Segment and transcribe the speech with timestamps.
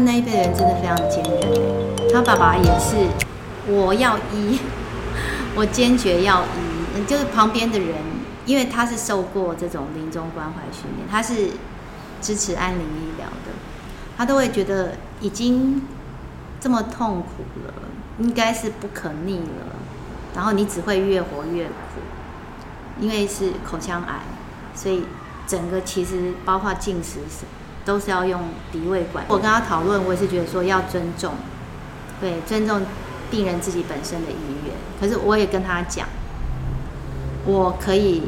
[0.00, 2.12] 那一辈人真的非常坚韧。
[2.12, 2.96] 他爸爸也是，
[3.66, 4.58] 我要医，
[5.54, 7.04] 我坚决要医。
[7.06, 7.96] 就是旁边的人，
[8.44, 11.50] 因为他是受过这种临终关怀训练，他是
[12.20, 13.52] 支持安宁医疗的，
[14.16, 15.82] 他都会觉得已经
[16.60, 17.74] 这么痛苦了，
[18.18, 19.76] 应该是不可逆了。
[20.34, 22.00] 然后你只会越活越苦，
[23.00, 24.20] 因为是口腔癌，
[24.74, 25.04] 所以
[25.46, 27.44] 整个其实包括进食是
[27.88, 28.38] 都是要用
[28.70, 29.24] 鼻胃管。
[29.28, 31.32] 我跟他讨论，我也是觉得说要尊重，
[32.20, 32.82] 对，尊重
[33.30, 34.34] 病人自己本身的意
[34.66, 34.74] 愿。
[35.00, 36.06] 可是我也跟他讲，
[37.46, 38.24] 我可以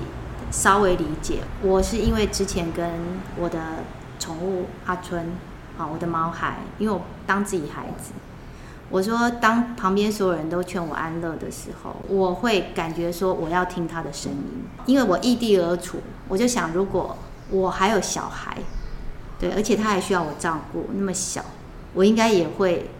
[0.51, 2.91] 稍微理解，我是因为之前跟
[3.37, 3.59] 我的
[4.19, 5.27] 宠物阿春，
[5.77, 8.13] 啊，我的猫孩，因为我当自己孩子。
[8.89, 17.15] 我说，当旁边所有人都劝我安乐的时候，我会感觉说我要听他的声音，因为我异地而处，我就想，如果
[17.51, 18.57] 我还有小孩，
[19.41, 21.43] 对，而且他还需要我照顾，那么小，
[21.95, 22.91] 我应该也会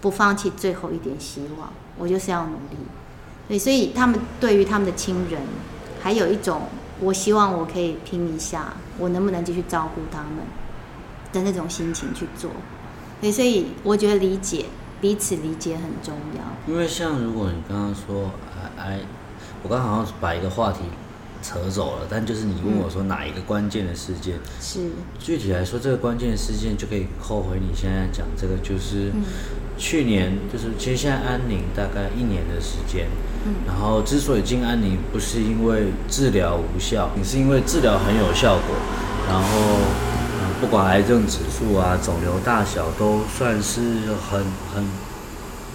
[0.00, 2.76] 不放弃最后一点希望，我就是要努力。
[3.48, 5.40] 对，所以他们对于他们的亲人，
[6.02, 6.62] 还有一种，
[7.00, 10.44] 我希望我可以拼一下，我能不能继续照顾他们
[11.32, 12.50] 的那种心情去做。
[13.20, 14.66] 对，所以我觉得理解。
[15.00, 16.72] 彼此理解很重要。
[16.72, 18.30] 因为像如果你刚刚说，
[18.78, 19.00] 哎，
[19.62, 20.78] 我刚好像把一个话题
[21.44, 24.36] 扯走了，但就是你问我说哪一个关键的事件？
[24.58, 24.88] 是。
[25.18, 29.12] 具体来说，这个关键的事件就可以扣回你现在讲这个，就是
[29.76, 33.08] 去年，就是其实现在安宁大概一年的时间。
[33.44, 33.56] 嗯。
[33.66, 38.74] 然后之所以进安宁，不是因为治疗无效，你是因为治疗很有效果，
[39.28, 39.48] 然后。
[40.60, 43.80] 不管癌症指数啊、肿瘤大小，都算是
[44.30, 44.40] 很
[44.72, 44.86] 很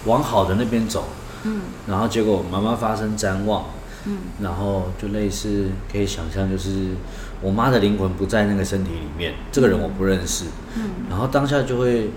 [0.04, 1.04] 往好的那边走。
[1.44, 3.66] 嗯，然后结果慢慢发生谵妄。
[4.06, 6.88] 嗯，然后就类似可以想象，就是
[7.40, 10.46] 我妈的灵魂不在那个身体里面，这个人我不认识。
[10.76, 12.10] 嗯，然后当下就会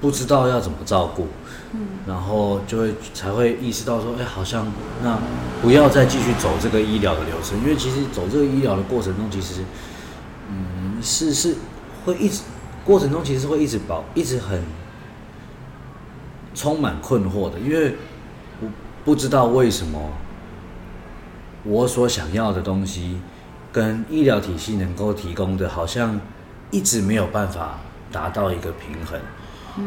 [0.00, 1.26] 不知道要怎么照顾。
[1.72, 4.66] 嗯，然后就会才会意识到说，哎，好像
[5.02, 5.18] 那
[5.62, 9.62] 不要再继续走这个医疗的流程，因为其实走这个医疗的过程中，其实
[10.50, 11.56] 嗯是是。
[12.04, 12.42] 会一直
[12.84, 14.62] 过程中其实会一直保一直很
[16.54, 17.94] 充满困惑的，因为
[18.60, 18.68] 我
[19.06, 19.98] 不知道为什么
[21.64, 23.18] 我所想要的东西
[23.72, 26.20] 跟医疗体系能够提供的，好像
[26.70, 27.80] 一直没有办法
[28.12, 29.20] 达到一个平衡。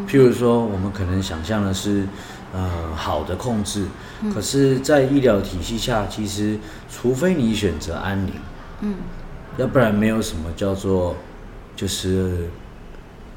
[0.08, 2.06] 譬如说，我们可能想象的是
[2.54, 3.86] 呃好的控制，
[4.34, 8.34] 可是，在医疗体系下，其实除非你选择安宁，
[8.82, 8.96] 嗯，
[9.58, 11.16] 要不然没有什么叫做。
[11.78, 12.50] 就是，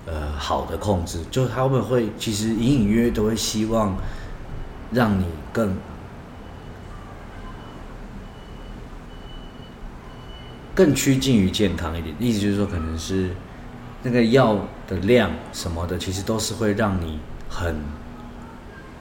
[0.06, 3.94] 呃，好的控制，就他们会其实隐隐约约都会希望
[4.90, 5.76] 让你更
[10.74, 12.14] 更趋近于健康一点。
[12.18, 13.30] 意思就是说，可能是
[14.02, 17.76] 那个药的量什么的，其实都是会让你很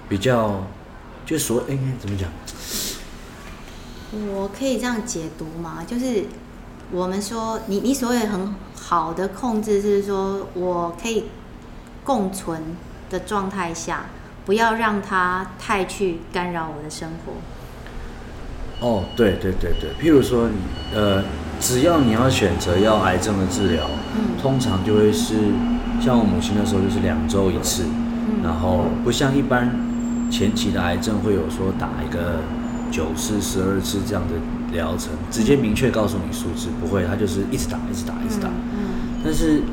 [0.08, 0.64] 比较，
[1.26, 2.30] 就说，哎，怎么讲？
[4.34, 5.84] 我可以这样解读吗？
[5.86, 6.26] 就是。
[6.92, 11.26] 我们说，你你所谓很好的控制，是说我可以
[12.04, 12.64] 共存
[13.12, 14.06] 的状态下，
[14.44, 17.34] 不要让它太去干扰我的生活。
[18.80, 20.50] 哦，对对对对，譬如说，
[20.92, 21.24] 呃，
[21.60, 25.36] 只要你要选择要癌症的治疗，嗯，通常就会是
[26.02, 29.70] 像我母亲那时候就是两周一次，嗯，然后不像一般
[30.32, 32.40] 前期的癌症会有说打一个
[32.92, 34.34] 九次、十二次这样的。
[34.72, 38.48] 疗程直接明确告诉你数字，不会，他就是一直打，一直打，一直打。
[38.48, 39.20] 嗯。
[39.26, 39.64] 但是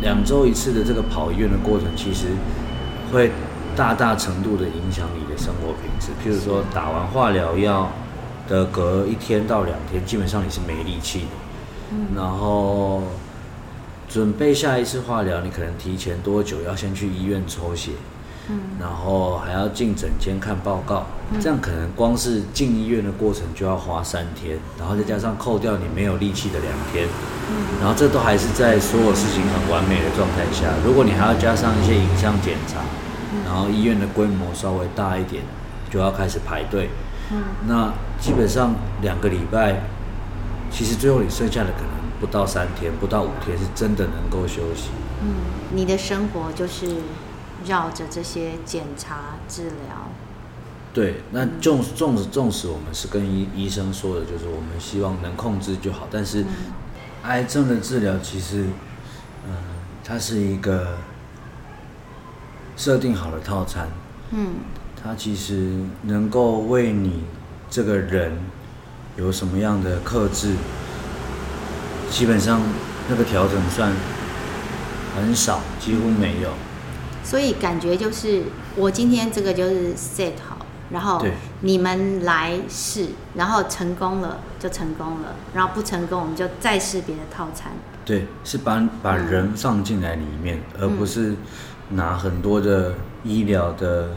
[0.00, 2.26] 两周一次的这个跑医院的过程，其实
[3.12, 3.32] 会
[3.74, 6.12] 大大程度的影响你的生活品质。
[6.22, 7.90] 譬如说，打完化疗药
[8.48, 11.26] 的隔一天到两天，基本上你是没力气的。
[11.92, 12.06] 嗯。
[12.16, 13.02] 然后
[14.08, 17.92] 准备下一次化疗，你可能提前多久要先去医院抽血？
[18.46, 21.06] 嗯，然后还要进诊间看报告，
[21.40, 27.08] 这样可能光是进医院的过程就要花三天，然后再加上扣掉你没有力气的两天，
[27.48, 32.80] 嗯，然后这都还是在所有事情很完美的状态下，如果你还要加上一些影像检查，
[33.46, 35.42] 然后医院的规模稍微大一点，
[35.88, 36.90] 就要开始排队，
[37.32, 39.82] 嗯，那基本上两个礼拜，
[40.70, 41.90] 其实最后你剩下的可能
[42.20, 44.90] 不到三天，不到五天是真的能够休息，
[45.22, 45.34] 嗯，
[45.72, 46.96] 你的生活就是。
[47.66, 50.10] 绕着这些检查治疗，
[50.92, 56.44] 对，那纵纵使纵使我们是跟医医生说的，就是我们希望能控制就好，但是
[57.22, 58.66] 癌症的治疗其实，
[59.48, 59.54] 嗯，
[60.04, 60.98] 它是一个
[62.76, 63.88] 设定好的套餐，
[64.32, 64.56] 嗯，
[65.06, 65.70] 它其实
[66.04, 67.24] 能够为你
[67.68, 68.38] 这个人
[69.18, 70.54] 有什么样的克制，
[72.10, 72.62] 基本上
[73.10, 73.92] 那个调整算
[75.14, 76.48] 很少，几乎没有。
[77.22, 78.44] 所以感觉就是
[78.76, 80.56] 我今天这个就是 set 好，
[80.90, 81.22] 然后
[81.60, 87.72] 你们来试，然后成功了就成功了，然后不成功我们就再试别的套餐。
[88.06, 91.34] 对，是把把人放进来里面，嗯、而不是
[91.90, 94.08] 拿很多的医疗的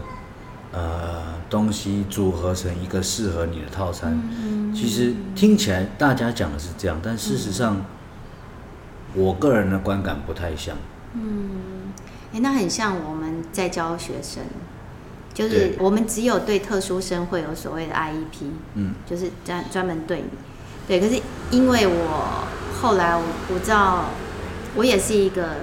[0.71, 4.21] 呃东西组合成一个适合你的套餐。
[4.41, 7.85] 嗯、其实听起来大家讲的是这样，但事实上，嗯、
[9.13, 10.75] 我个人的观感不太像。
[11.13, 11.49] 嗯，
[12.33, 14.43] 哎，那很像我们在教学生，
[15.33, 20.29] 就是我们只有对特殊生会有所谓的 IEP，嗯，就是专专门对你，
[20.87, 21.21] 对，可是
[21.51, 22.47] 因为我。
[22.79, 24.05] 后来我我知道，
[24.75, 25.55] 我也是一个，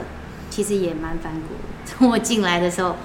[0.51, 1.55] 其实也蛮反骨。
[1.87, 2.97] 从 我进来的时候，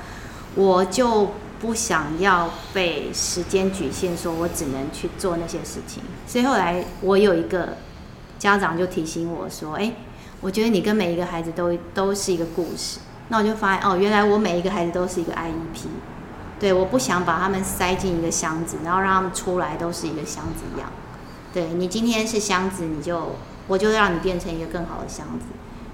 [0.55, 1.29] 我就
[1.59, 6.01] 不想要被时间局限，说我只能去做那些事情。
[6.25, 7.77] 所以后来我有一个
[8.37, 9.93] 家长就提醒我说：“哎，
[10.41, 15.87] 我觉得你跟每一个孩子都都是一个故事。”那我就发现哦，原来我每一个孩子都是一个 IEP。
[16.59, 20.89] 对，我不想把他们塞进一个箱子，然后让他们出来都是一个箱子一样。
[21.53, 23.35] 对，你今天是箱子，你就。
[23.69, 25.45] 我就让你变成一个更好的箱子，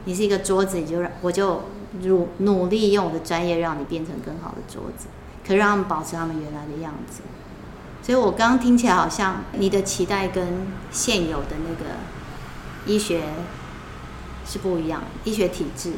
[0.06, 1.62] 你是一个桌子，你就让我就
[2.04, 5.08] 努努力用我的专业让你变成更好的桌子，
[5.48, 7.22] 可让他们保持他们原来的样子。
[8.02, 11.92] 所以我刚刚听起来好像你的期待跟现有的那个
[12.86, 13.22] 医学
[14.46, 15.94] 是不一样，医学体制。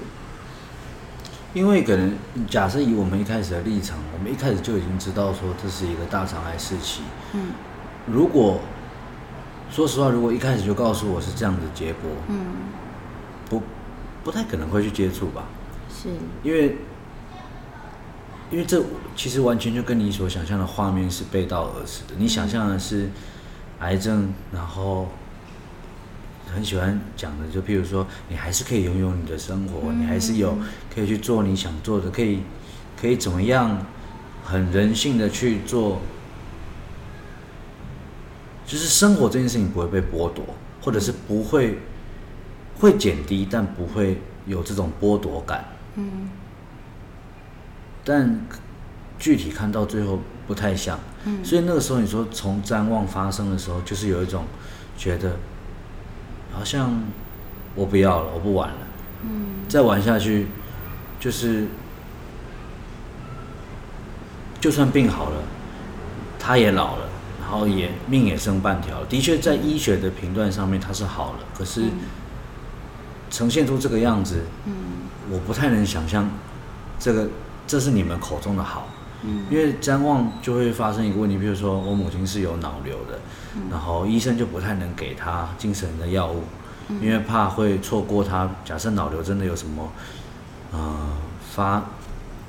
[1.54, 2.16] 因为可能
[2.50, 7.02] 假设以我们一开始的立场，我们一开始就已经知道说这是一个大肠癌时期。
[7.34, 7.52] 嗯，
[8.06, 8.60] 如果。
[9.70, 12.40] 说实话，如果一开始就告诉我是这样的结果，嗯，
[13.50, 13.62] 不，
[14.24, 15.44] 不太可能会去接触吧。
[15.94, 16.08] 是，
[16.42, 16.78] 因为，
[18.50, 18.82] 因为这
[19.16, 22.16] 其实完全就跟你所想象的画面是背道而驰的。
[22.18, 23.10] 你想象的是
[23.80, 25.10] 癌症，然后
[26.54, 30.58] 很喜欢讲的，就譬如说，你还是可以拥有你的生活，你还是有
[30.94, 32.40] 可以去做你想做的，可以，
[33.00, 33.86] 可以怎么样，
[34.46, 36.00] 很人性的去做。
[38.66, 40.44] 就是生活这件事情不会被剥夺，
[40.82, 41.80] 或者是不会
[42.80, 45.66] 会减低，但不会有这种剥夺感。
[45.96, 46.30] 嗯。
[48.08, 48.40] 但
[49.20, 50.98] 具体看到最后不太像。
[51.26, 51.44] 嗯。
[51.44, 54.46] 所以那个时候你说从瞻望发生的时候，就是有一种
[54.98, 55.36] 觉得
[56.54, 57.04] 好像
[57.76, 58.78] 我不要了，我不玩了。
[59.24, 59.66] 嗯。
[59.68, 60.48] 再玩下去，
[61.20, 61.68] 就是
[64.62, 65.42] 就算病好了，
[66.40, 67.10] 他也老了。
[67.50, 71.84] 然后也命也剩半条，的确在医学的评断上面他是好了，可是
[73.32, 74.74] 呈现出这个样子，嗯，
[75.32, 76.30] 我不太能想象
[77.00, 77.30] 这个
[77.68, 78.88] 这是你们口中的好，
[79.24, 83.20] 嗯，因为瞻望就会发生一个问题，比如说我母亲是有脑瘤的，
[83.70, 86.44] 然后医生就不太能给她精神的药物，
[87.02, 88.50] 因为怕会错过她。
[88.66, 89.92] 假设脑瘤真的有什么，
[90.72, 90.96] 呃，
[91.54, 91.84] 发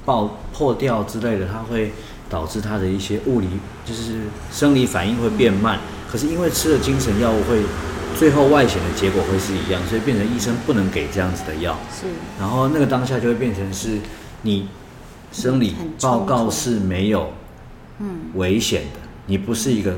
[0.05, 1.93] 爆破掉之类的，它会。
[2.31, 3.49] 导致他的一些物理
[3.87, 4.21] 就是
[4.53, 5.79] 生理反应会变慢，
[6.13, 7.63] 可是因为吃了精神药物会，
[8.19, 11.75] 最后外显的结果会是一样，所以变成医生不能给这样子的药。
[11.91, 12.05] 是。
[12.39, 13.99] 然后那个当下就会变成是，
[14.43, 14.69] 你
[15.33, 17.33] 生理报告是没有，
[17.99, 19.97] 嗯，危险的，你不是一个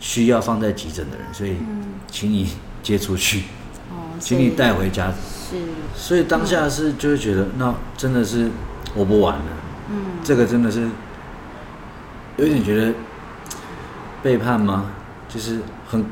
[0.00, 1.56] 需要放在急诊的人，所以，
[2.10, 2.48] 请你
[2.82, 3.44] 接出去，
[3.90, 5.12] 哦，请你带回家。
[5.50, 5.56] 是。
[5.96, 8.50] 所以当下是就会觉得，那真的是
[8.94, 9.44] 我不玩了，
[9.90, 10.88] 嗯，这个真的是。
[12.36, 12.94] 有点觉得
[14.22, 14.92] 背叛吗？
[15.28, 15.58] 就是
[15.88, 16.04] 很，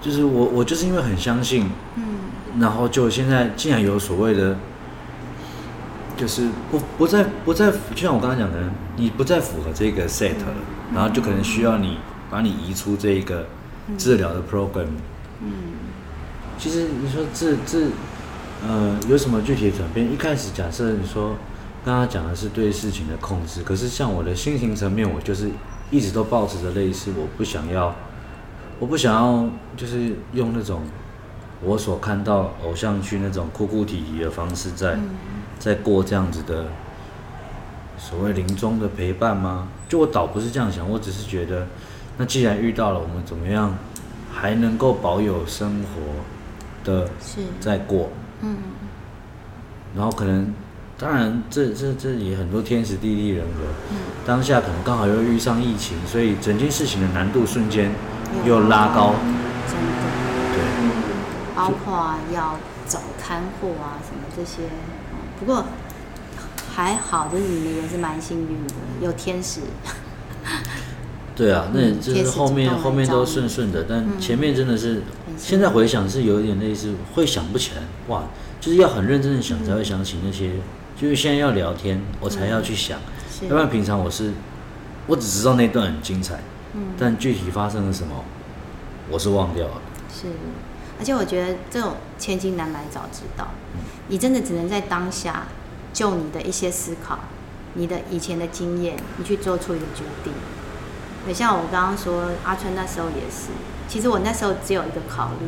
[0.00, 2.02] 就是我我就是因为很相信，嗯，
[2.58, 4.56] 然后就现在竟然有所谓的，
[6.16, 8.58] 就是不不再不再，就像我刚才讲的，
[8.96, 10.54] 你不再符合这个 set 了，
[10.94, 11.98] 然后就可能需要你
[12.30, 13.46] 把你移出这一个
[13.98, 14.86] 治疗的 program。
[15.42, 15.52] 嗯，
[16.58, 17.88] 其实你说这这
[18.66, 20.12] 呃有什么具体的转变？
[20.12, 21.36] 一开始假设你说。
[21.84, 25.48] 刚刚讲的是对事情的控制，可是像我的心情层面，我就是
[25.88, 27.94] 一直都保持着类似，我不想要，
[28.80, 30.82] 我不想要，就是用那种
[31.62, 34.94] 我所看到偶像剧那种哭哭啼啼的方式在，
[35.58, 36.66] 在在过这样子的
[37.98, 39.68] 所谓临终的陪伴吗？
[39.88, 41.66] 就我倒不是这样想，我只是觉得，
[42.18, 43.74] 那既然遇到了，我们怎么样
[44.32, 47.08] 还能够保有生活的
[47.60, 48.10] 在过，
[48.42, 48.56] 嗯，
[49.96, 50.52] 然后可能。
[50.98, 53.64] 当然这，这这这也很多天时地利人和。
[53.90, 53.96] 嗯。
[54.24, 57.92] 当下可能刚好又遇上疫情，所以整件事情的难度瞬间
[58.46, 59.12] 又拉高。
[61.56, 64.68] 包括要找看护啊什么这些，
[65.40, 65.64] 不过
[66.72, 69.62] 还好，就是你们也是蛮幸运的，有天使。
[71.34, 75.02] 对啊，那就是后面后面都顺顺的，但前面真的是，
[75.36, 77.82] 现在回想是有一点类似，会想不起来。
[78.08, 78.24] 哇，
[78.60, 80.52] 就是要很认真的想才会想起那些。
[80.98, 82.98] 就是现在要聊天，我才要去想，
[83.42, 84.32] 嗯、要不然平常我是，
[85.06, 86.40] 我只知道那段很精彩，
[86.72, 88.24] 嗯，但具体发生了什么，
[89.10, 89.74] 我是忘掉了。
[90.10, 90.28] 是，
[90.98, 95.44] 而且我觉得这种千金难买早知道，嗯、你真的只能在当下，
[95.92, 97.18] 就你的一些思考，
[97.74, 100.32] 你的以前的经验，你去做出一个决定。
[101.24, 103.48] 对，像我刚刚说阿春那时候也是，
[103.88, 105.46] 其实我那时候只有一个考虑，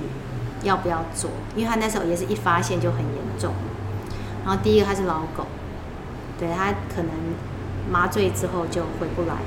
[0.67, 3.55] 要不要做，因为他那时候也是一发现就很严重。
[4.45, 5.47] 然后第一个他是老狗，
[6.39, 7.11] 对，他可能
[7.91, 9.41] 麻醉之后就回不来了。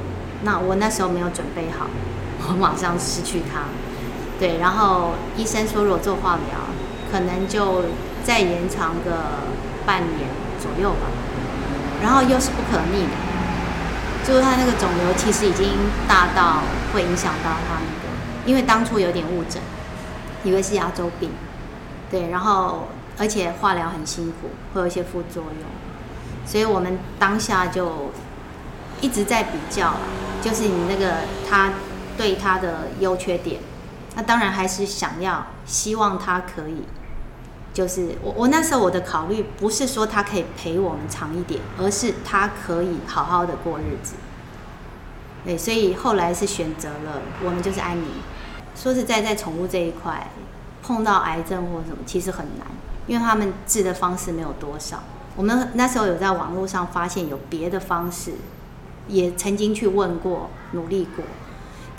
[0.44, 1.88] 那我那时候没有准备好，
[2.50, 3.66] 我马上失去他。
[4.42, 6.58] 对，然后医生说如果做化疗，
[7.12, 7.84] 可能就
[8.24, 9.46] 再延长个
[9.86, 10.28] 半年
[10.60, 11.06] 左右吧。
[12.02, 13.14] 然后又是不可逆的，
[14.26, 15.68] 就是他那个肿瘤其实已经
[16.08, 18.10] 大到会影响到他那个，
[18.48, 19.62] 因为当初有点误诊，
[20.44, 21.30] 以为是牙周病，
[22.10, 22.88] 对，然后。
[23.18, 28.10] 而且化疗很辛苦，会有一些副作用，所以我们当下就
[29.00, 29.94] 一直在比较，
[30.42, 31.18] 就是你那个
[31.48, 31.74] 他
[32.18, 33.62] 对他的优缺点，
[34.16, 36.84] 那当然还是想要希望他可以，
[37.74, 44.16] 就是我我那时候我的考虑不是说他可以陪我们长一点，而是他可以好好的过日子。
[45.46, 48.06] 对，所以后来是选择了我们就是安宁。
[48.76, 50.30] 说实在，在宠物这一块
[50.84, 52.68] 碰到癌症或什么，其实很难。
[53.08, 55.02] 因为他们治的方式没有多少，
[55.36, 58.34] 我们那时候有在网络上发现有别的方式，
[59.08, 61.26] 也曾经去问过、努力过，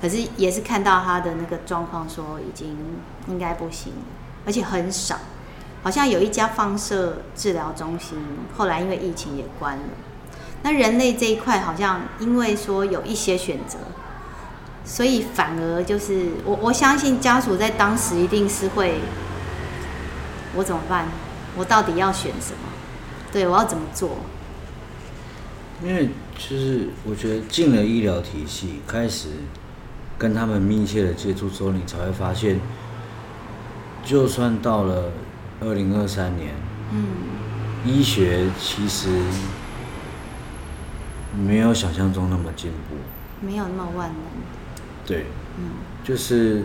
[0.03, 2.77] 可是也是看到他的那个状况，说已经
[3.29, 3.93] 应该不行，
[4.45, 5.17] 而且很少，
[5.85, 8.19] 好像有一家放射治疗中心，
[8.57, 9.85] 后来因为疫情也关了。
[10.65, 13.79] 那人类这一块好像因为说有一些选择，
[14.85, 19.01] 所以反而就是我我相信家属在当时一定是会。
[20.55, 21.07] 我怎么办？
[21.57, 22.69] 我到底要选什么？
[23.33, 24.19] 对，我要怎么做？
[25.83, 29.29] 因为其实我觉得进了医疗体系，开始
[30.19, 32.61] 跟他们密切的接触之后，你才会发现，
[34.05, 35.13] 就算到了
[35.61, 36.55] 二零二三年，
[36.93, 37.05] 嗯，
[37.85, 39.09] 医学其实
[41.37, 42.97] 没有想象中那么进步，
[43.45, 44.19] 没有那么万能。
[45.07, 45.27] 对，
[45.59, 45.71] 嗯，
[46.05, 46.65] 就是。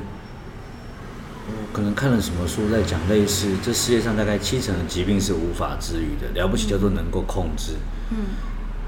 [1.72, 7.76] 可能看了什么书在讲类似，这世界上大概七成的疾病是无法治愈的，了不起叫做能够控制。
[8.12, 8.18] 嗯，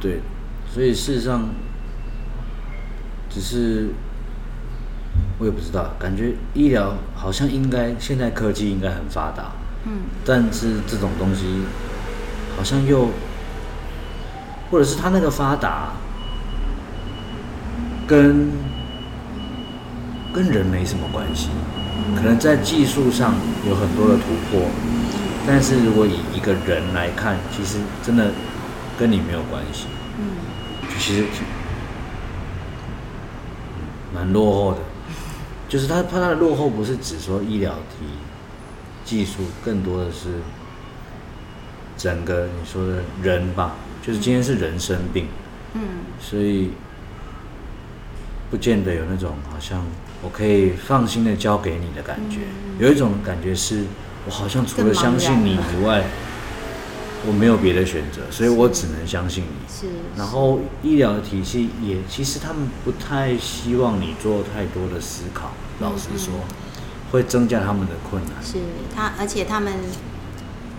[0.01, 0.19] 对，
[0.69, 1.47] 所以事实上，
[3.29, 3.91] 只是
[5.39, 9.53] 我也不知道，感觉医疗好像应该现在科技应该很发达，
[9.86, 11.63] 嗯，但是这种东西
[12.58, 13.10] 好像又，
[14.69, 15.93] 或者是它那个发达
[18.05, 18.51] 跟
[20.34, 21.50] 跟人没什么关系。
[22.15, 23.36] 可能在技术上
[23.67, 24.67] 有很多的突破，
[25.46, 28.31] 但是如果以一个人来看，其实真的
[28.98, 29.86] 跟你没有关系。
[30.17, 30.25] 嗯，
[30.98, 31.25] 其实
[34.13, 34.79] 蛮落后的，
[35.69, 38.05] 就是他他的落后不是指说医疗体
[39.05, 40.41] 技术，更多的是
[41.95, 45.27] 整个你说的人吧，就是今天是人生病，
[45.75, 45.81] 嗯，
[46.19, 46.71] 所以
[48.49, 49.85] 不见得有那种好像。
[50.21, 52.39] 我可以放心的交给你的感觉，
[52.77, 53.85] 有一种感觉是，
[54.25, 56.03] 我好像除了相信你以外，
[57.27, 59.67] 我没有别的选择，所以我只能相信你。
[59.67, 59.88] 是。
[60.17, 66.33] 然后医疗体系也，其实他们不太希望你做太多的思考，老实说，
[67.11, 68.33] 会增加他们的困难。
[68.43, 68.57] 是
[68.95, 69.73] 他，而且他们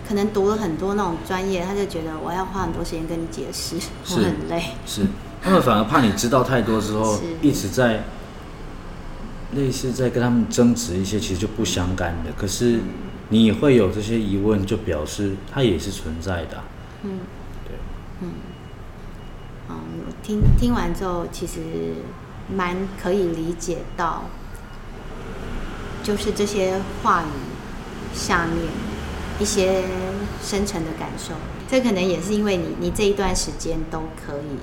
[0.08, 3.76] 可能读了很多那种专业，他就觉得我要花很多时间跟你解释，
[4.10, 4.64] 我很累。
[4.86, 5.06] 是，
[5.42, 8.04] 他们反而怕你知道太多之后， 一直在。
[9.52, 12.78] 类似在跟他们争执一些其实就不相干的，可是
[13.30, 16.62] 你会有这些疑问，就表示它也是存在的。
[17.04, 17.20] 嗯，
[17.64, 17.76] 对，
[18.20, 18.32] 嗯，
[19.68, 19.76] 嗯，
[20.22, 21.60] 听听完之后，其实
[22.54, 24.24] 蛮可以理解到，
[26.02, 27.26] 就是这些话语
[28.12, 28.56] 下面
[29.38, 29.84] 一些
[30.42, 31.32] 深层的感受。
[31.68, 34.58] 这可能也是因为你，你这一段时间都可以，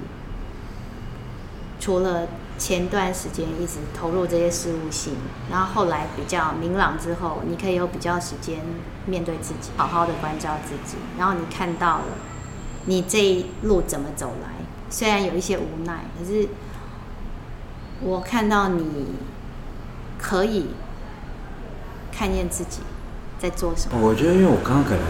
[1.80, 2.28] 除了。
[2.58, 5.14] 前段时间一直投入这些事务性，
[5.52, 8.60] 然后后来比较明朗之后，你可以有比较时间
[9.06, 10.98] 面对自己，好好的关照自己。
[11.20, 12.04] 然后你看到了
[12.86, 14.50] 你这一路怎么走来，
[14.90, 16.48] 虽然有一些无奈，可是
[18.02, 19.06] 我看到你
[20.18, 20.68] 可以
[22.12, 22.80] 看见自己
[23.38, 24.00] 在做什么。
[24.02, 25.04] 我觉得，因为我刚刚可能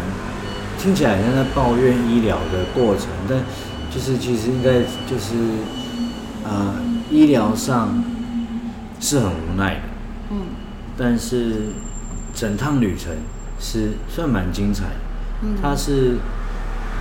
[0.77, 3.39] 听起来像在抱怨医疗的过程，但
[3.89, 5.35] 就是其实应该就是。
[6.49, 6.75] 呃
[7.09, 8.03] 医疗上
[8.99, 9.81] 是很无奈的，
[10.31, 10.41] 嗯，
[10.97, 11.67] 但是
[12.33, 13.13] 整趟旅程
[13.59, 14.99] 是算蛮精彩的，
[15.43, 16.17] 嗯，它是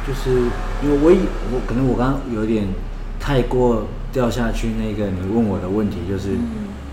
[0.06, 0.42] 就是
[0.82, 1.18] 因为我以
[1.52, 2.68] 我可能我刚刚有点
[3.18, 6.30] 太过掉下去那个你问我的问题，就是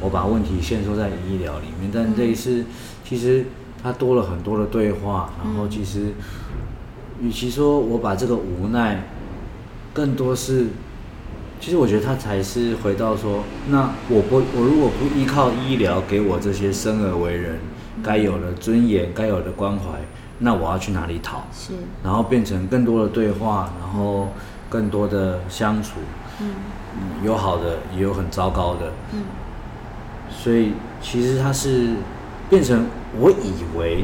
[0.01, 2.65] 我把问题限缩在医疗里面，但这一次
[3.07, 3.45] 其实
[3.83, 6.13] 它多了很多的对话，然后其实
[7.21, 9.03] 与其说我把这个无奈，
[9.93, 10.67] 更多是。
[11.63, 17.57] 其实我觉得他才是回到说，那我不，我如果不依靠医疗给我这些生而为人
[18.03, 19.85] 该有的尊严、该有的关怀，
[20.39, 21.47] 那我要去哪里讨？
[21.53, 21.71] 是，
[22.03, 24.27] 然后变成更多的对话，然后
[24.69, 26.01] 更多的相处，
[26.41, 26.47] 嗯，
[27.23, 29.21] 有好的，也有很糟糕的，嗯，
[30.29, 31.91] 所以其实他是
[32.49, 34.03] 变成我以为。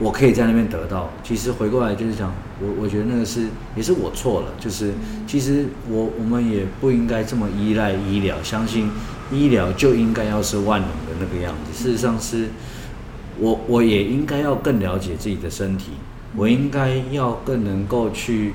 [0.00, 4.92] 我可以在那边得到，其实回过来就是讲，我我觉得那个是也是我错了，就是
[5.26, 8.90] 其实我我们也不应该这么依赖医疗，相信
[9.32, 11.72] 医疗就应该要是万能的那个样子。
[11.72, 12.48] 事实上是，
[13.40, 15.92] 我我也应该要更了解自己的身体，
[16.36, 18.52] 我应该要更能够去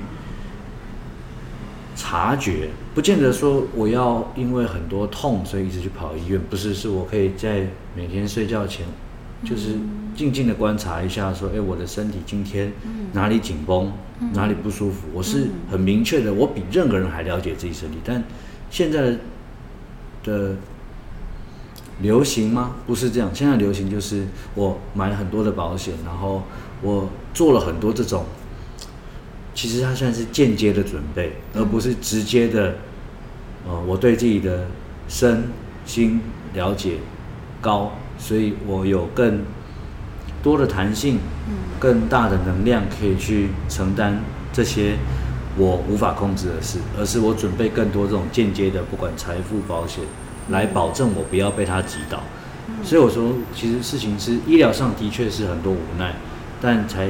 [1.94, 8.86] 察觉，不见得说我要因为很多痛所以一直去跑医院，不是，是我可以在每天睡觉前。
[9.44, 9.76] 就是
[10.14, 12.72] 静静的观察一下，说，哎，我的身体今天
[13.12, 13.92] 哪里紧绷，
[14.34, 15.08] 哪里不舒服？
[15.12, 17.98] 我是很明确的，我比任何人还了解自己身体。
[18.04, 18.22] 但
[18.70, 19.16] 现在
[20.22, 20.56] 的
[22.00, 22.76] 流行吗？
[22.86, 23.30] 不是这样。
[23.34, 26.42] 现在流行就是我买了很多的保险，然后
[26.82, 28.24] 我做了很多这种，
[29.54, 32.76] 其实它算是间接的准备，而不是直接的。
[33.68, 34.66] 呃，我对自己的
[35.06, 35.44] 身
[35.84, 36.18] 心
[36.54, 36.96] 了解
[37.60, 37.92] 高。
[38.20, 39.42] 所以我有更
[40.42, 41.18] 多的弹性，
[41.78, 44.20] 更大的能量可以去承担
[44.52, 44.94] 这些
[45.56, 50.04] 我无法控制的事，而是我准备更多这种间接的，不管财富保险，
[50.50, 52.22] 来保证我不要被它击倒。
[52.84, 56.14] 所以我说，其实事情是医疗上的确是很多无奈，
[56.60, 57.08] 但才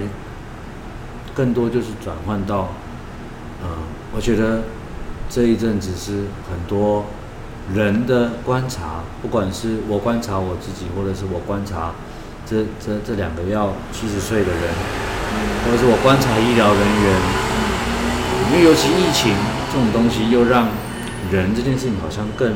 [1.35, 2.69] 更多就是转换到，
[3.65, 3.69] 嗯，
[4.15, 4.63] 我觉得
[5.29, 7.05] 这一阵子是很多。
[7.75, 11.93] 人的观察，不管是我观察我自己，或者是我观察
[12.45, 14.63] 这这这两个要七十岁的人，
[15.65, 17.21] 或者是我观察医疗人员，
[18.51, 19.33] 因为尤其疫情
[19.73, 20.69] 这种东西，又让
[21.31, 22.55] 人这件事情好像更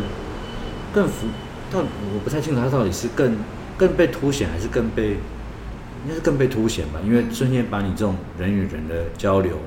[0.93, 1.29] 更浮，
[1.71, 3.37] 但我不太清楚它到底是更
[3.79, 6.99] 更被凸显，还是更被应该是更被凸显吧？
[7.05, 9.59] 因为瞬间把你这种人与人的交流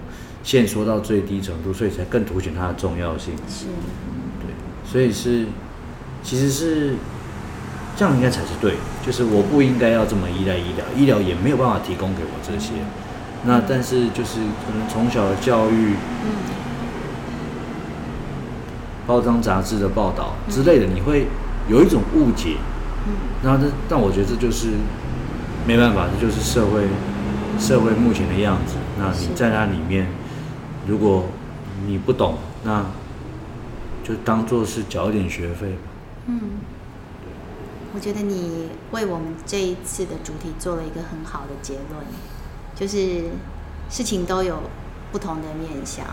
[0.43, 3.33] 限缩到最低程度，所以才更凸显它的重要性。
[3.47, 3.67] 是。
[4.89, 5.45] 所以是，
[6.23, 6.95] 其实是
[7.97, 8.75] 这样，应该才是对。
[9.05, 12.71] 就是我不应该要这么依赖医疗，医疗也没有办法提供给我这些。
[13.45, 15.95] 那但是就是可能从小的教育，
[19.05, 21.27] 包装杂志的报道之类的，你会
[21.69, 22.55] 有一种误解。
[23.43, 24.69] 那这但我觉得这就是
[25.65, 26.87] 没办法，这就是社会
[27.59, 28.75] 社会目前的样子。
[28.97, 30.07] 那你在那里面，
[30.87, 31.25] 如果
[31.85, 32.85] 你不懂，那。
[34.07, 35.75] 就当做是缴点学费。
[36.27, 36.39] 嗯，
[37.93, 42.05] 我觉得你为我们这一次的主题做了一个很好的结论，
[42.73, 43.25] 就是
[43.89, 44.61] 事情都有
[45.11, 46.05] 不同的面向。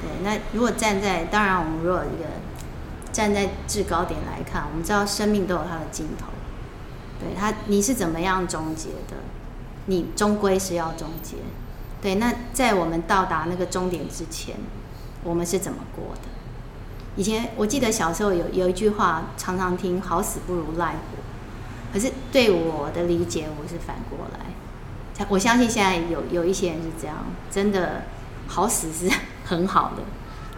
[0.00, 2.28] 对，那如果站在，当然我们如果一个
[3.10, 6.26] 站在制高点来看，我们知道生命都有它的尽头。
[7.18, 9.16] 对他，你是怎么样终结的？
[9.86, 11.36] 你终归是要终结。
[12.00, 14.56] 对，那在我们到达那个终点之前，
[15.24, 16.33] 我们是怎么过的？
[17.16, 20.98] 以前我记得小时候有有一句话常常听，好死不如赖活。
[21.92, 25.26] 可是对我的理解，我是反过来。
[25.28, 27.16] 我相信现在有有一些人是这样，
[27.50, 28.02] 真的
[28.48, 29.08] 好死是
[29.44, 30.02] 很好的。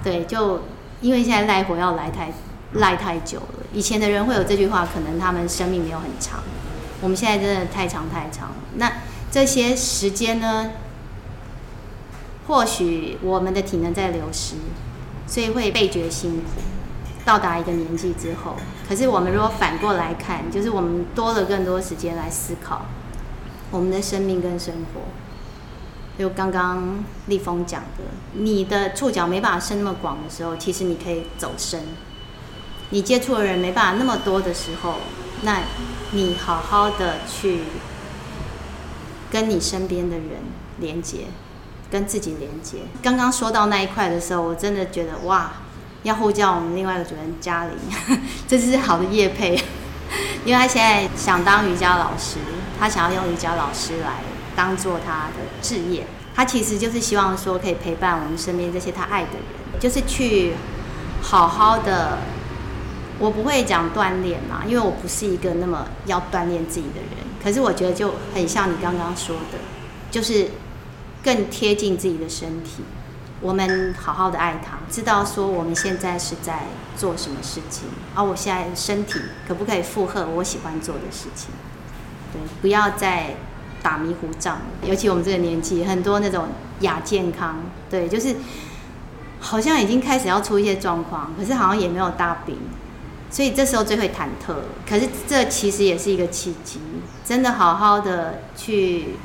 [0.02, 0.62] 对，就
[1.02, 2.32] 因为现在赖活要来太
[2.72, 3.66] 赖太久了。
[3.74, 6.40] 以前的人会有这句话，可能他们生命没有很长。
[7.02, 8.54] 我们现在真的太长太长了。
[8.76, 8.90] 那
[9.30, 10.70] 这些时间呢？
[12.46, 14.54] 或许我们的体能在流失。
[15.26, 16.60] 所以会倍觉辛苦，
[17.24, 18.56] 到达一个年纪之后。
[18.88, 22.86] 可是我们如果反过来看，就是我们多了更多时间来思考
[23.70, 25.02] 我们的生命跟生活。
[26.18, 31.82] 就刚刚立峰讲的，你的触角没办法伸那么广的时候，其实你可以走深。
[32.90, 34.94] 你接触的人没办法那么多的时候，
[35.42, 35.62] 那
[36.12, 37.62] 你好好的去
[39.30, 40.26] 跟你身边的人
[40.78, 41.26] 连接。
[41.90, 42.78] 跟自己连接。
[43.02, 45.52] 刚刚说到那一块的时候，我真的觉得哇，
[46.02, 47.76] 要呼叫我们另外一个主任嘉玲，
[48.46, 49.54] 这是好的业配，
[50.44, 52.38] 因为他现在想当瑜伽老师，
[52.78, 54.22] 他想要用瑜伽老师来
[54.54, 56.06] 当做他的志业。
[56.34, 60.52] 他其实就是希望说可以陪伴我们身边这些他爱的人，就是去
[61.22, 62.18] 好好的。
[63.18, 67.26] 我不会讲锻炼嘛，因为我不是一个那么要锻炼自己的人。
[67.42, 69.58] 可是我觉得就很像你刚刚说的，
[70.10, 70.50] 就是。
[71.26, 72.84] 更贴近自己的身体。
[73.40, 81.50] 我们好好的爱他，知道说我们现在是在做什么事情，而、我现在身体可不可以负荷我喜欢做的事情？
[82.32, 83.34] 对，不要再
[83.82, 84.58] 打迷糊仗。
[84.84, 86.46] 尤其我们这个年纪，很多那种
[86.80, 87.56] 亚健康，
[87.90, 88.36] 对，就是
[89.40, 92.56] 好像已经开始要出一些状况，可是好像也没有大病，
[93.30, 94.54] 所以这时候最会忐忑。
[94.88, 96.80] 可是这其实也是一个契机，
[97.24, 99.16] 真的好好的去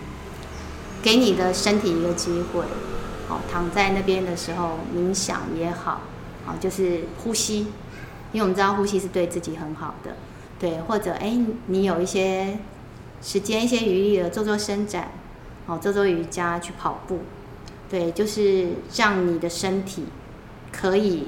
[1.02, 2.64] 给你的身体一个机会。
[3.28, 6.02] 好躺在那边的时候冥想也好，
[6.46, 7.60] 好就是呼吸，
[8.34, 10.18] 因为我们知道呼吸是对自己很好的，
[10.60, 12.60] 对，或者哎，你有一些
[13.22, 15.12] 时间、一些余力的，做做伸展，
[15.66, 17.20] 好做做瑜伽，去跑步，
[17.90, 20.08] 对，就是让你的身体
[20.70, 21.28] 可以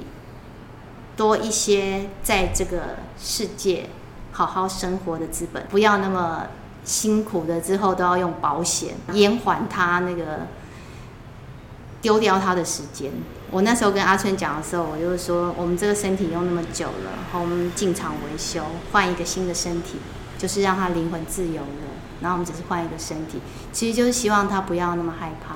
[1.16, 3.88] 多一些在这个世界
[4.34, 6.48] 好好生活的资本，不要那么
[6.84, 10.48] 辛苦的之后都要用保险延缓他那个。
[12.04, 13.10] 丢掉他的时间。
[13.50, 19.96] 我那时候跟阿春讲的时候，我就是说，我们这个身体用那么久了，然后我们进厂维修，换一个新的身体，
[20.38, 21.88] 就是让他灵魂自由了。
[22.20, 23.40] 然后我们只是换一个身体，
[23.72, 25.56] 其实就是希望他不要那么害怕。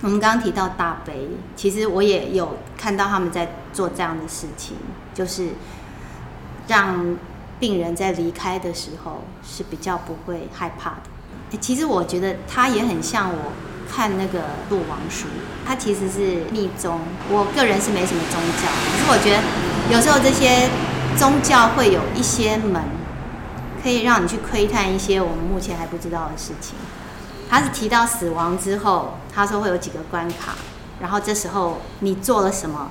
[0.00, 4.78] 我们刚刚提到大悲，其实我也有看到他们在做这样的事情，
[5.12, 5.50] 就是
[6.68, 7.18] 让
[7.58, 11.58] 病人在离开的时候是比较不会害怕的。
[11.60, 13.52] 其实我觉得他也很像我。
[13.86, 14.40] 看那个
[14.70, 15.26] 鹿王书，
[15.64, 16.98] 他其实是密宗。
[17.28, 20.68] 我个人是没什么宗教，可是我觉得有时候这些
[21.16, 22.82] 宗教会有一些门，
[23.80, 26.74] 可以让你去窥探一些我们目前还不知道的事情。
[27.48, 30.56] 他是提到死亡之后，他说会有几个关卡，
[30.98, 32.88] 然后这时候你做了什么，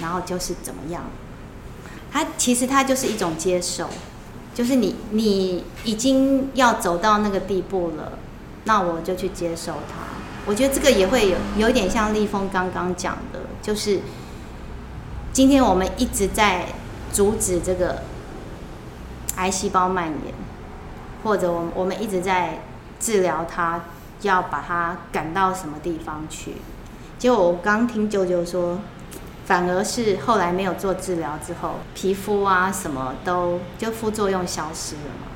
[0.00, 1.04] 然后就是怎么样。
[2.12, 3.88] 他其实他就是一种接受，
[4.54, 8.12] 就是你你已经要走到那个地步了，
[8.64, 10.10] 那我就去接受它。
[10.46, 14.00] 我觉得这个也会有有点像立峰刚刚讲的，就是
[15.32, 16.66] 今天我们一直在
[17.12, 18.02] 阻止这个
[19.36, 20.34] 癌细胞蔓延，
[21.22, 22.62] 或者我我们一直在
[22.98, 23.82] 治疗它，
[24.22, 26.54] 要把它赶到什么地方去？
[27.18, 28.80] 结果我刚听舅舅说，
[29.50, 35.26] 反而是后来没有做治疗之后，皮肤啊什么都就副作用消失了嘛。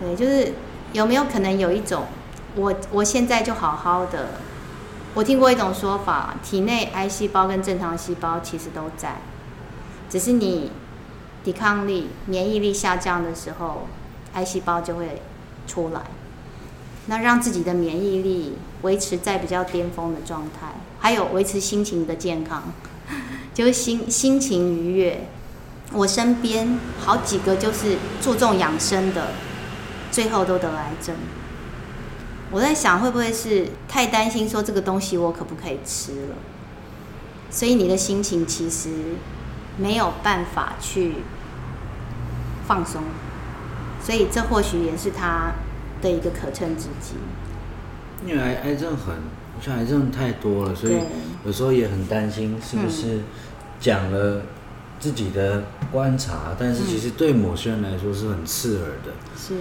[0.00, 0.54] 对，就是
[0.94, 2.04] 有没有可能有一种？
[2.54, 4.28] 我我现在就好好的。
[5.12, 9.16] 我听过一种说法，体内癌细胞跟正常细胞其实都在，
[10.08, 10.72] 只是你
[11.44, 13.86] 抵抗力、免疫力下降的时候，
[14.32, 15.20] 癌细胞就会
[15.66, 16.00] 出来。
[17.04, 20.68] 那让自己的免疫力维持在比较巅峰的状态，
[20.98, 22.62] 还有维持心情的健康，
[23.56, 25.18] 就是心心情愉悦。
[25.94, 29.28] 我身边好几个就是注重养生的，
[30.10, 31.16] 最后都得癌症。
[32.50, 36.34] 我在想，会不会是太担心说这个东西我可不可以吃了？
[37.50, 38.90] 所以你的心情其实
[39.78, 41.14] 没有办法去
[42.68, 43.02] 放松，
[44.02, 45.52] 所以这或许也是他
[46.02, 47.14] 的一个可乘之机。
[48.26, 49.14] 因为癌癌症很，
[49.56, 50.94] 我觉得癌症太多了，所以
[51.44, 53.20] 有时候也很担心是不是
[53.80, 54.42] 讲了
[55.00, 59.12] 自己的观察，但是其实对某些人来说是很刺耳的。
[59.36, 59.54] 是，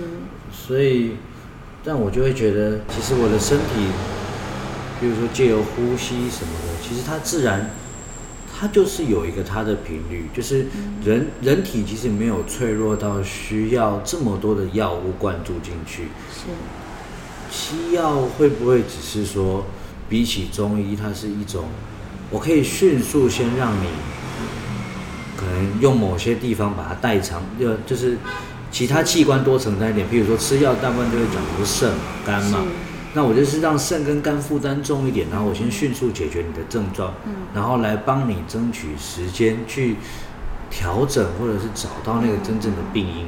[0.51, 1.17] 所以。
[1.87, 3.85] 但我就会觉得，其实我的身体，
[4.99, 7.69] 比如说借由呼吸什么的，其实它自然，
[8.51, 10.65] 它就是有一个它的频率，就是
[11.03, 16.05] 人人体其实没有脆弱到需要这么多的药物灌注进去。
[16.33, 16.47] 是。
[17.51, 19.65] 西药会不会只是说，
[20.09, 21.65] 比起中医，它是一种，
[22.29, 23.87] 我可以迅速先让你，
[25.37, 28.17] 可能用某些地方把它代偿，就就是。
[28.71, 32.59] 其他器官多承担一点，譬如说吃药，大部分就会讲的是肾嘛、肝嘛。
[33.13, 37.13] 那我就是让肾跟肝负担重一点，然后我先迅速解决你的症状，
[37.53, 39.95] 然后来帮你争取时间去
[40.69, 43.27] 调整，或者是找到那个真正的病因。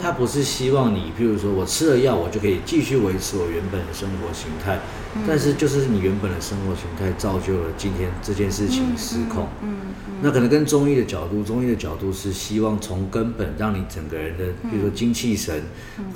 [0.00, 4.78] 他不是希望你，譬如说我吃了药，我就可以继续维持我原本的生活形态。
[5.26, 9.48] 但是就是你原本的生活形态造就了今天这件事情失控。
[9.62, 9.76] 嗯
[10.20, 15.62] 那可能跟中医的角度，中医的角度是希望从根本让你整个人的，比如说精气神，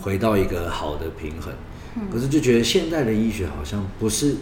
[0.01, 1.53] 回到一个好的平衡。
[2.13, 4.35] 可是就觉得现代的医学好像不是，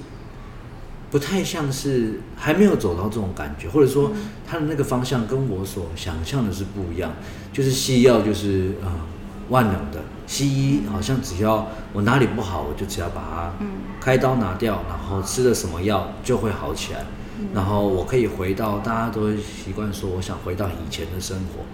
[1.11, 4.13] 不太像是还没有走到这种感觉，或者说
[4.47, 7.13] 他的那个方向跟我所想象的是不一样。
[7.53, 9.07] 就是西药就是啊。
[9.51, 13.53] 万能的西医好像只要我哪里不好，我就只要把它
[14.01, 17.05] 开刀拿掉，然后吃了什么药就会好起来，
[17.53, 21.65] 然后我可以回到大家都会习惯说，我想回到以前的生活。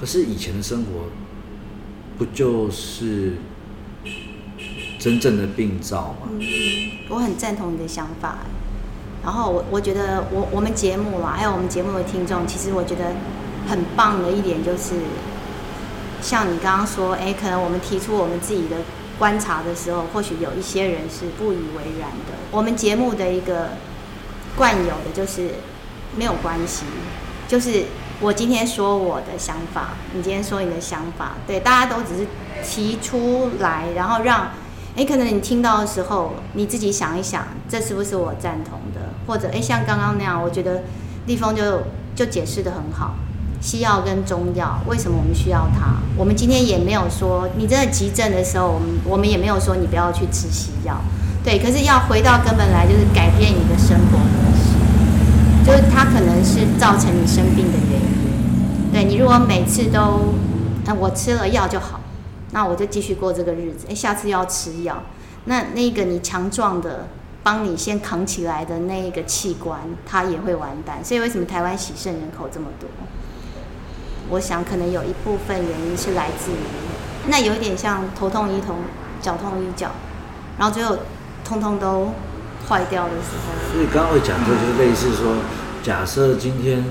[0.00, 1.10] 可是以前的生活
[2.16, 3.34] 不就是
[4.98, 6.28] 真正的病灶吗？
[7.10, 8.38] 我很赞同你的想法。
[9.22, 13.12] 然后我我觉得我我们节目啦，还有我们节目的听众，其实我觉得
[13.68, 14.94] 很棒的一点就是，
[16.26, 18.78] 像你刚刚说，哎，可能我们提出我们自己的
[19.16, 22.34] 观察的时候，或许有一些人是不以为然的。
[22.50, 23.68] 我们节目的一个
[24.56, 25.50] 惯有的就是
[26.16, 26.84] 没有关系，
[27.46, 27.84] 就是
[28.20, 32.26] 我今天说我的想法，你今天说你的想法，对，大家都只是
[32.64, 34.50] 提出来，然后让。
[34.96, 39.02] 哎，可能你听到的时候，你自己想一想，这是不是我赞同的？
[39.26, 40.84] 或者，哎，像刚刚那样，我觉得
[41.26, 41.82] 立峰就
[42.14, 43.14] 就解释得很好，
[43.66, 45.96] 西药跟中药为什么我们需要它？
[46.16, 50.96] 我们今天也没有说你真的急症的时候，我们我们也没有说你不要去吃西药，
[51.42, 51.58] 对。
[51.58, 58.92] 可是要回到根本来，就是改变你的生活模式，就是它可能是造成你生病的原因。
[58.92, 60.32] 对，你如果每次都，
[60.84, 61.98] 那我吃了药就好。
[62.52, 63.86] 那我就继续过这个日子。
[63.90, 65.02] 哎，下次要吃药，
[65.46, 67.08] 那那个你强壮的
[67.42, 71.04] 帮你先扛起来的那个器官，它也会完蛋。
[71.04, 72.88] 所以为什么台湾洗肾人口这么多？
[74.30, 76.56] 我想可能有一部分原因是来自于，
[77.28, 78.74] 那有一点像头痛医头，
[79.20, 79.90] 脚痛医脚，
[80.58, 80.98] 然后最后
[81.44, 82.12] 通通都
[82.68, 83.72] 坏掉的时候。
[83.72, 85.36] 所以刚刚会讲的就是类似说，
[85.82, 86.84] 假设今天。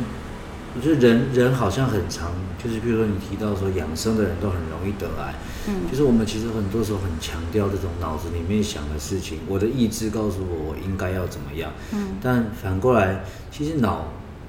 [0.78, 5.34] 我觉得人人好像很常，就是比如说你提到说养生的人都很容易得癌，
[5.70, 14.08] 嗯，就是我们其实很多时候很强调这种脑子里面想的事情，我的意志告诉我我应该要怎么样，嗯，但反过来，其实脑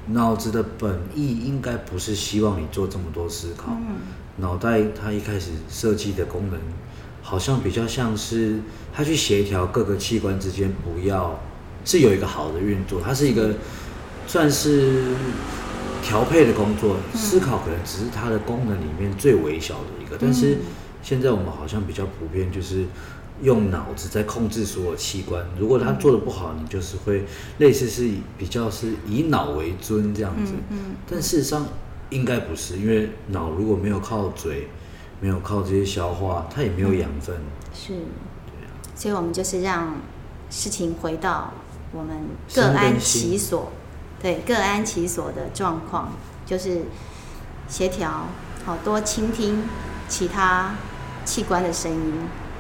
[0.09, 3.97] 脑子的本意应该不是希望你做这么多思考，嗯，
[4.37, 6.59] 脑袋它一开始设计的功能，
[7.23, 8.61] 好像比较像是
[8.93, 11.39] 它去协调各个器官之间不要
[11.85, 13.55] 是有一个好的运作，它是一个
[14.27, 15.05] 算是。
[16.03, 20.59] 调配的工作，思考可能只是它的功能里面最微小的一个，但是
[21.03, 22.85] 现在我们好像比较普遍，就是
[23.43, 25.45] 用脑子在控制所有器官。
[25.59, 27.25] 如果他做的不好，你就是会
[27.59, 30.53] 类似是比较是以脑为尊这样子。
[30.71, 31.67] 嗯但事实上
[32.11, 34.69] 应该不是，因为脑如果没有靠嘴，
[35.21, 37.37] 没有靠这些消化，它也没有养分。
[37.75, 38.71] 是，对啊。
[38.95, 39.97] 所以我们就是让
[40.49, 41.53] 事情回到
[41.93, 42.17] 我们
[42.55, 43.73] 各安其所。
[44.19, 46.13] 对，各安其所的状况，
[46.47, 46.83] 就是
[47.69, 48.29] 协调，
[48.65, 49.63] 好，多倾听
[50.09, 50.75] 其他
[51.25, 52.13] 器官的声音。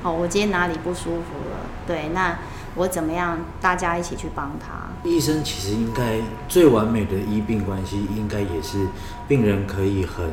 [0.06, 1.66] 好，我今天哪里不舒服了？
[1.84, 2.38] 对，那
[2.76, 3.36] 我怎么样？
[3.60, 4.86] 大家一起去帮他。
[5.02, 8.86] 医生其实应该最完美的医病关系，应该也是
[9.26, 10.30] 病人可以很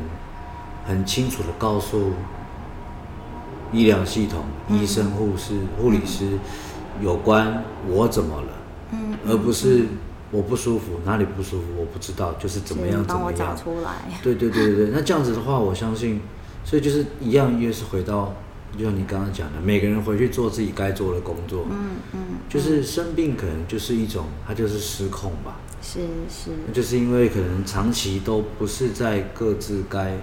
[0.86, 2.12] 很清楚的告诉
[3.72, 6.38] 医疗系统、嗯、医生、护士、护理师
[7.02, 8.48] 有关我怎么了，
[8.92, 9.88] 嗯，而不是。
[10.30, 11.64] 我不舒服，哪里不舒服？
[11.78, 13.20] 我不知道，就是怎么样怎么样。
[13.20, 13.90] 帮我找出来。
[14.22, 16.20] 对对对对对，那这样子的话，我相信，
[16.64, 18.32] 所以就是一样，又是回到，
[18.78, 21.66] 就像你刚刚讲的，每个人回去做自己该做的工作。
[21.70, 22.20] 嗯嗯。
[22.48, 25.56] 就是生病可能就是一种，它就是失控吧。
[25.82, 26.50] 是是。
[26.72, 30.16] 就是因为可能长期都不是在各自该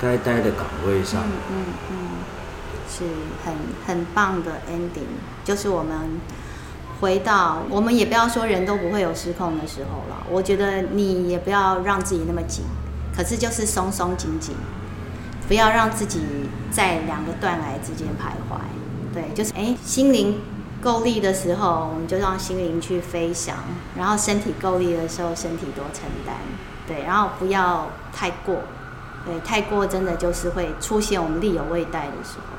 [0.00, 1.22] 该待的岗位上。
[1.24, 1.96] 嗯嗯嗯。
[2.88, 3.04] 是
[3.44, 3.54] 很
[3.86, 5.06] 很棒的 ending，
[5.44, 5.94] 就是我们。
[7.00, 10.24] 回到，我们也不要说人都不会有失控的时候了。
[10.30, 12.64] 我觉得你也不要让自己那么紧，
[13.14, 14.54] 可是就是松松紧紧，
[15.48, 16.20] 不要让自己
[16.70, 18.58] 在两个断崖之间徘徊。
[19.12, 20.40] 对，就是哎，心灵
[20.82, 23.54] 够力的时候，我们就让心灵去飞翔；
[23.96, 26.34] 然后身体够力的时候，身体多承担。
[26.86, 28.56] 对，然后不要太过，
[29.24, 32.56] 对，太过真的就是会出现我们力有未逮的时候。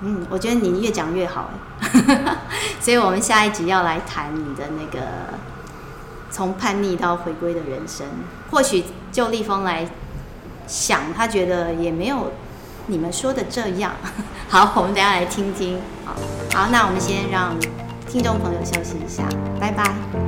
[0.00, 2.36] 嗯，我觉得你越讲越好哎，
[2.80, 5.04] 所以我们下一集要来谈你的那个
[6.30, 8.06] 从叛逆到回归的人生。
[8.50, 9.90] 或许就立峰来
[10.68, 12.30] 想，他觉得也没有
[12.86, 13.92] 你们说的这样。
[14.48, 15.80] 好，我们等下来听听。
[16.04, 16.14] 好，
[16.54, 17.54] 好，那我们先让
[18.06, 19.24] 听众朋友休息一下，
[19.58, 20.27] 拜拜。